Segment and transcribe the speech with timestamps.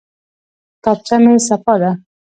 [0.83, 1.91] کتابچه مې صفا ده.